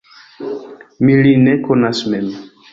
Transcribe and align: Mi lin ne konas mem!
Mi 1.03 1.19
lin 1.27 1.47
ne 1.51 1.55
konas 1.69 2.05
mem! 2.15 2.37